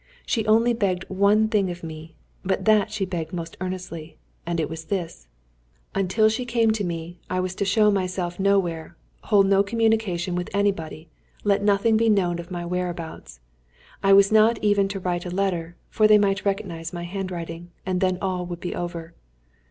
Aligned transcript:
She 0.25 0.47
only 0.47 0.73
begged 0.73 1.05
one 1.09 1.47
thing 1.47 1.69
of 1.69 1.83
me, 1.83 2.15
but 2.43 2.65
that 2.65 2.89
she 2.91 3.05
begged 3.05 3.33
most 3.33 3.55
earnestly, 3.61 4.17
and 4.47 4.59
it 4.59 4.67
was 4.67 4.85
this: 4.85 5.27
until 5.93 6.27
she 6.27 6.43
came 6.43 6.71
to 6.71 6.83
me 6.83 7.19
I 7.29 7.39
was 7.39 7.53
to 7.53 7.65
show 7.65 7.91
myself 7.91 8.39
nowhere, 8.39 8.97
hold 9.25 9.45
no 9.45 9.61
communication 9.61 10.33
with 10.33 10.49
anybody, 10.55 11.11
let 11.43 11.61
nothing 11.61 11.97
be 11.97 12.09
known 12.09 12.39
of 12.39 12.49
my 12.49 12.65
whereabouts. 12.65 13.41
I 14.01 14.13
was 14.13 14.31
not 14.31 14.57
even 14.63 14.87
to 14.87 14.99
write 14.99 15.27
a 15.27 15.29
letter, 15.29 15.75
for 15.91 16.07
they 16.07 16.17
might 16.17 16.45
recognise 16.45 16.91
my 16.91 17.03
handwriting, 17.03 17.69
and 17.85 18.01
then 18.01 18.17
all 18.23 18.43
would 18.47 18.59
be 18.59 18.73
over. 18.73 19.13